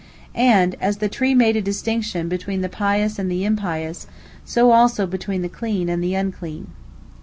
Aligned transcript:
And 0.33 0.73
as 0.81 0.97
the 0.97 1.07
tree 1.07 1.35
made 1.35 1.55
a 1.55 1.61
distinction 1.61 2.27
between 2.27 2.61
the 2.61 2.69
pious 2.69 3.19
and 3.19 3.29
the 3.29 3.45
impious, 3.45 4.07
so 4.43 4.71
also 4.71 5.05
between 5.05 5.43
the 5.43 5.47
clean 5.47 5.89
and 5.89 6.03
the 6.03 6.15
unclean. 6.15 6.69